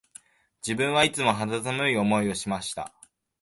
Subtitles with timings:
[0.65, 2.91] 自分はいつも肌寒い思いをしました